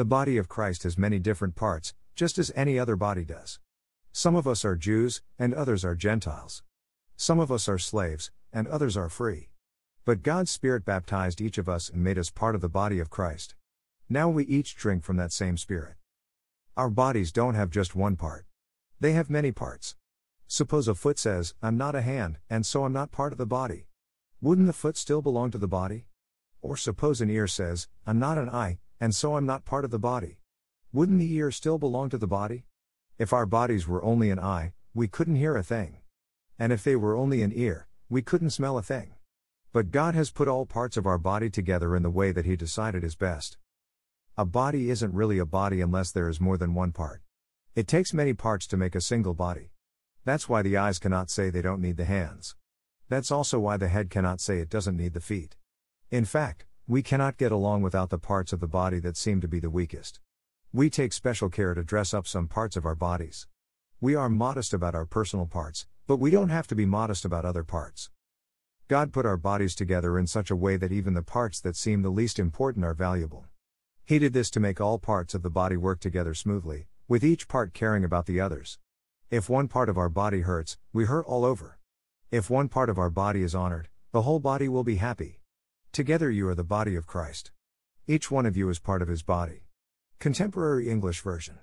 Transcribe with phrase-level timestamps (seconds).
[0.00, 3.60] The body of Christ has many different parts, just as any other body does.
[4.12, 6.62] Some of us are Jews, and others are Gentiles.
[7.16, 9.50] Some of us are slaves, and others are free.
[10.06, 13.10] But God's Spirit baptized each of us and made us part of the body of
[13.10, 13.56] Christ.
[14.08, 15.96] Now we each drink from that same Spirit.
[16.78, 18.46] Our bodies don't have just one part,
[19.00, 19.96] they have many parts.
[20.46, 23.44] Suppose a foot says, I'm not a hand, and so I'm not part of the
[23.44, 23.84] body.
[24.40, 26.06] Wouldn't the foot still belong to the body?
[26.62, 29.90] Or suppose an ear says, I'm not an eye, and so I'm not part of
[29.90, 30.38] the body.
[30.92, 32.64] Wouldn't the ear still belong to the body?
[33.18, 35.98] If our bodies were only an eye, we couldn't hear a thing.
[36.58, 39.14] And if they were only an ear, we couldn't smell a thing.
[39.72, 42.56] But God has put all parts of our body together in the way that He
[42.56, 43.56] decided is best.
[44.36, 47.22] A body isn't really a body unless there is more than one part.
[47.74, 49.70] It takes many parts to make a single body.
[50.24, 52.56] That's why the eyes cannot say they don't need the hands.
[53.08, 55.56] That's also why the head cannot say it doesn't need the feet.
[56.10, 59.46] In fact, we cannot get along without the parts of the body that seem to
[59.46, 60.18] be the weakest.
[60.72, 63.46] We take special care to dress up some parts of our bodies.
[64.00, 67.44] We are modest about our personal parts, but we don't have to be modest about
[67.44, 68.10] other parts.
[68.88, 72.02] God put our bodies together in such a way that even the parts that seem
[72.02, 73.44] the least important are valuable.
[74.04, 77.46] He did this to make all parts of the body work together smoothly, with each
[77.46, 78.80] part caring about the others.
[79.30, 81.78] If one part of our body hurts, we hurt all over.
[82.32, 85.39] If one part of our body is honored, the whole body will be happy.
[85.92, 87.50] Together you are the body of Christ.
[88.06, 89.64] Each one of you is part of his body.
[90.20, 91.58] Contemporary English Version.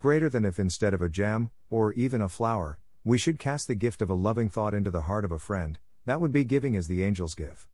[0.00, 3.76] Greater than if instead of a gem, or even a flower, we should cast the
[3.76, 6.74] gift of a loving thought into the heart of a friend, that would be giving
[6.74, 7.68] as the angels give.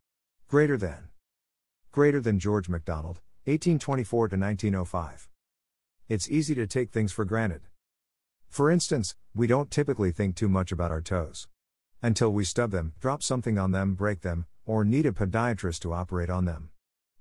[0.47, 1.09] Greater than.
[1.91, 5.27] Greater than George MacDonald, 1824 to 1905.
[6.07, 7.61] It's easy to take things for granted.
[8.47, 11.47] For instance, we don't typically think too much about our toes.
[12.03, 15.93] Until we stub them, drop something on them, break them, or need a podiatrist to
[15.93, 16.69] operate on them.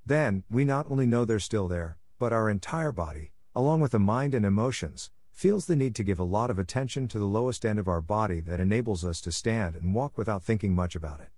[0.04, 3.98] Then, we not only know they're still there, but our entire body, along with the
[3.98, 7.64] mind and emotions, feels the need to give a lot of attention to the lowest
[7.64, 11.20] end of our body that enables us to stand and walk without thinking much about
[11.20, 11.28] it.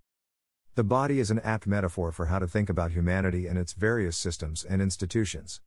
[0.75, 4.17] The body is an apt metaphor for how to think about humanity and its various
[4.17, 5.61] systems and institutions.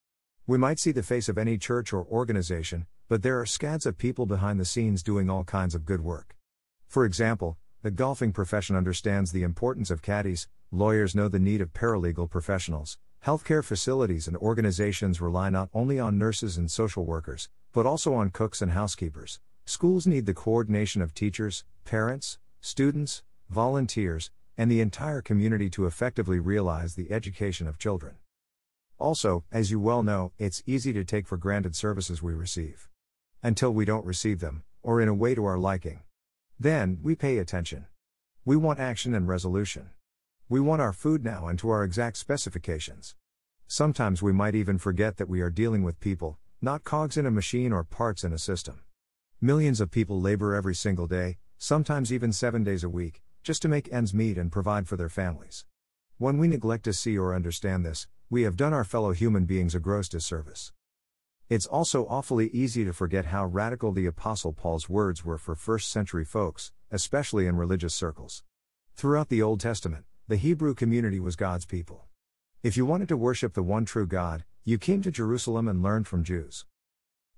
[0.46, 3.98] We might see the face of any church or organization, but there are scads of
[3.98, 6.36] people behind the scenes doing all kinds of good work.
[6.88, 11.74] For example, the golfing profession understands the importance of caddies, lawyers know the need of
[11.74, 17.86] paralegal professionals, healthcare facilities and organizations rely not only on nurses and social workers, but
[17.86, 19.40] also on cooks and housekeepers.
[19.66, 26.40] Schools need the coordination of teachers, parents, students, volunteers, and the entire community to effectively
[26.40, 28.16] realize the education of children.
[28.98, 32.90] Also, as you well know, it's easy to take for granted services we receive.
[33.44, 36.00] Until we don't receive them, or in a way to our liking.
[36.60, 37.86] Then, we pay attention.
[38.44, 39.92] We want action and resolution.
[40.50, 43.16] We want our food now and to our exact specifications.
[43.68, 47.32] Sometimes we might even forget that we are dealing with people, not cogs in a
[47.32, 48.82] machine or parts in a system.
[49.40, 53.68] Millions of people labor every single day, sometimes even seven days a week, just to
[53.68, 55.66] make ends meet and provide for their families.
[56.18, 59.76] When we neglect to see or understand this, we have done our fellow human beings
[59.76, 60.72] a gross disservice.
[61.50, 65.90] It's also awfully easy to forget how radical the Apostle Paul's words were for first
[65.90, 68.44] century folks, especially in religious circles.
[68.96, 72.04] Throughout the Old Testament, the Hebrew community was God's people.
[72.64, 76.06] If you wanted to worship the one true God, you came to Jerusalem and learned
[76.06, 76.66] from Jews.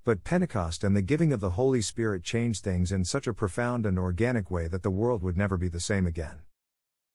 [0.03, 3.85] But Pentecost and the giving of the Holy Spirit changed things in such a profound
[3.85, 6.39] and organic way that the world would never be the same again.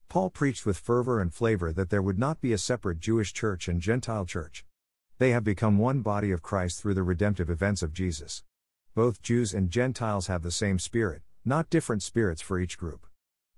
[0.09, 3.67] Paul preached with fervor and flavor that there would not be a separate Jewish church
[3.67, 4.65] and Gentile church.
[5.25, 8.45] They have become one body of Christ through the redemptive events of Jesus.
[8.95, 13.07] Both Jews and Gentiles have the same Spirit, not different spirits for each group.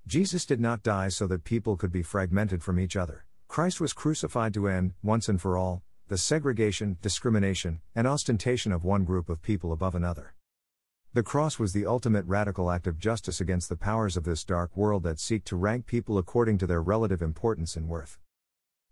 [0.06, 3.24] Jesus did not die so that people could be fragmented from each other.
[3.48, 8.84] Christ was crucified to end, once and for all, the segregation, discrimination, and ostentation of
[8.84, 10.36] one group of people above another.
[11.14, 14.76] The cross was the ultimate radical act of justice against the powers of this dark
[14.76, 18.20] world that seek to rank people according to their relative importance and worth.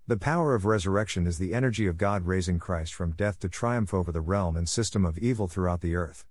[0.06, 3.94] The power of resurrection is the energy of God raising Christ from death to triumph
[3.94, 6.26] over the realm and system of evil throughout the earth.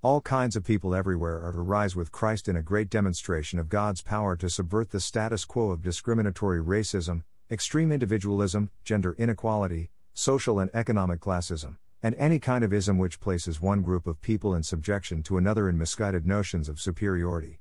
[0.00, 3.68] All kinds of people everywhere are to rise with Christ in a great demonstration of
[3.68, 10.60] God's power to subvert the status quo of discriminatory racism, extreme individualism, gender inequality, social
[10.60, 14.62] and economic classism, and any kind of ism which places one group of people in
[14.62, 17.58] subjection to another in misguided notions of superiority.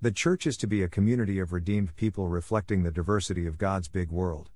[0.00, 3.88] The church is to be a community of redeemed people reflecting the diversity of God's
[3.88, 4.48] big world.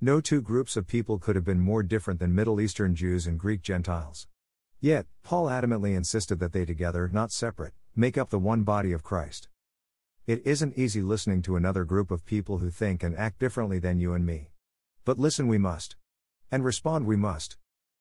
[0.00, 3.38] No two groups of people could have been more different than Middle Eastern Jews and
[3.38, 4.28] Greek Gentiles.
[4.78, 9.02] Yet, Paul adamantly insisted that they together, not separate, make up the one body of
[9.02, 9.48] Christ.
[10.26, 13.98] It isn't easy listening to another group of people who think and act differently than
[13.98, 14.50] you and me.
[15.06, 15.96] But listen we must.
[16.50, 17.56] And respond we must.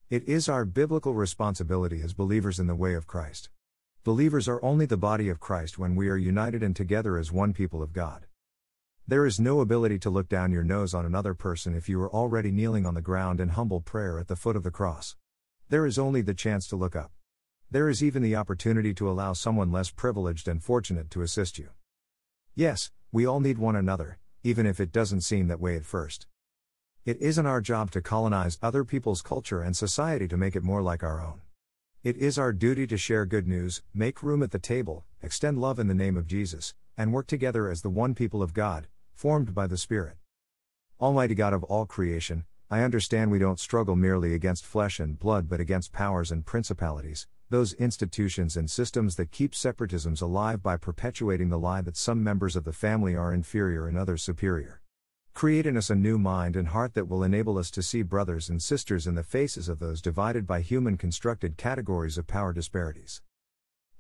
[0.10, 3.50] It is our biblical responsibility as believers in the way of Christ.
[4.04, 7.54] Believers are only the body of Christ when we are united and together as one
[7.54, 8.26] people of God.
[9.08, 12.12] There is no ability to look down your nose on another person if you are
[12.12, 15.16] already kneeling on the ground in humble prayer at the foot of the cross.
[15.70, 17.12] There is only the chance to look up.
[17.70, 21.70] There is even the opportunity to allow someone less privileged and fortunate to assist you.
[22.56, 26.26] Yes, we all need one another, even if it doesn't seem that way at first.
[27.06, 30.82] It isn't our job to colonize other people's culture and society to make it more
[30.82, 31.42] like our own.
[32.04, 35.78] It is our duty to share good news, make room at the table, extend love
[35.78, 39.56] in the name of Jesus, and work together as the one people of God, formed
[39.56, 40.18] by the Spirit.
[41.00, 45.48] Almighty God of all creation, I understand we don't struggle merely against flesh and blood
[45.48, 51.50] but against powers and principalities, those institutions and systems that keep separatisms alive by perpetuating
[51.50, 54.82] the lie that some members of the family are inferior and others superior.
[55.34, 58.50] Create in us a new mind and heart that will enable us to see brothers
[58.50, 63.22] and sisters in the faces of those divided by human constructed categories of power disparities.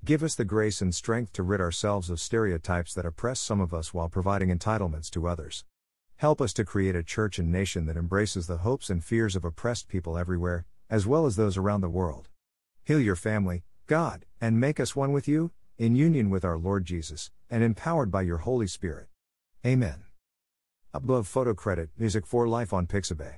[0.05, 3.73] Give us the grace and strength to rid ourselves of stereotypes that oppress some of
[3.73, 5.65] us while providing entitlements to others.
[6.17, 9.43] Help us to create a church and nation that embraces the hopes and fears of
[9.43, 12.29] oppressed people everywhere, as well as those around the world.
[12.83, 15.49] Heal your family, God, and make us one with you,
[15.79, 19.07] in union with our Lord Jesus, and empowered by your Holy Spirit.
[19.65, 20.03] Amen.
[20.93, 23.37] Above photo credit, music for life on Pixabay.